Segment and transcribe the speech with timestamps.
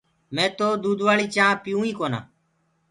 [0.35, 2.19] مي تو دودوآݪي چآنه پيئو ئي ڪونآ